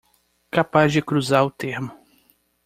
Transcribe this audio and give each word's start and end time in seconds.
Capaz 0.55 0.87
de 0.95 0.99
cruzar 1.03 1.43
o 1.45 1.51
termo 1.51 1.93